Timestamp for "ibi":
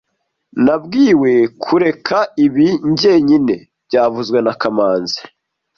2.45-2.67